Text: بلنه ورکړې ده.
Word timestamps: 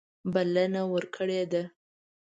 بلنه 0.33 0.81
ورکړې 0.93 1.41
ده. 1.51 1.63